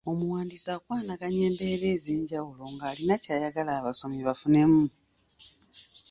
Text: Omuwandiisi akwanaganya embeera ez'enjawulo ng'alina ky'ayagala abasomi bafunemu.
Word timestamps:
Omuwandiisi 0.11 0.69
akwanaganya 0.77 1.41
embeera 1.49 1.87
ez'enjawulo 1.95 2.63
ng'alina 2.73 3.15
ky'ayagala 3.23 3.71
abasomi 3.79 4.19
bafunemu. 4.27 4.83